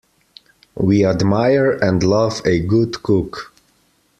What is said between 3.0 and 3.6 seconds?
cook.